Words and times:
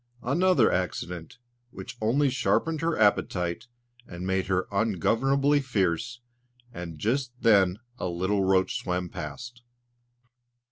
Another 0.23 0.71
accident 0.71 1.37
which 1.69 1.95
only 2.01 2.31
sharpened 2.31 2.81
her 2.81 2.97
appetite 2.97 3.67
and 4.07 4.25
made 4.25 4.47
her 4.47 4.65
ungovernably 4.71 5.59
fierce; 5.59 6.21
and 6.73 6.97
just 6.97 7.31
then 7.39 7.77
a 7.99 8.07
little 8.07 8.43
roach 8.43 8.79
swam 8.79 9.09
past. 9.09 9.61